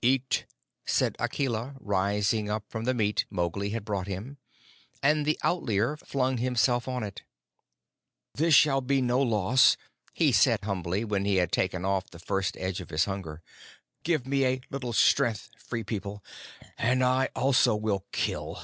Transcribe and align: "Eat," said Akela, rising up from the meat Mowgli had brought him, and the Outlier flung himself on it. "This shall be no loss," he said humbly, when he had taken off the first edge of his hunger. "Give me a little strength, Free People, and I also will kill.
"Eat," 0.00 0.46
said 0.86 1.14
Akela, 1.18 1.74
rising 1.78 2.48
up 2.48 2.64
from 2.70 2.84
the 2.84 2.94
meat 2.94 3.26
Mowgli 3.28 3.68
had 3.68 3.84
brought 3.84 4.06
him, 4.06 4.38
and 5.02 5.26
the 5.26 5.38
Outlier 5.42 5.98
flung 5.98 6.38
himself 6.38 6.88
on 6.88 7.02
it. 7.02 7.22
"This 8.32 8.54
shall 8.54 8.80
be 8.80 9.02
no 9.02 9.20
loss," 9.20 9.76
he 10.14 10.32
said 10.32 10.64
humbly, 10.64 11.04
when 11.04 11.26
he 11.26 11.36
had 11.36 11.52
taken 11.52 11.84
off 11.84 12.08
the 12.08 12.18
first 12.18 12.56
edge 12.56 12.80
of 12.80 12.88
his 12.88 13.04
hunger. 13.04 13.42
"Give 14.04 14.26
me 14.26 14.46
a 14.46 14.62
little 14.70 14.94
strength, 14.94 15.50
Free 15.58 15.84
People, 15.84 16.24
and 16.78 17.04
I 17.04 17.28
also 17.36 17.76
will 17.76 18.06
kill. 18.10 18.62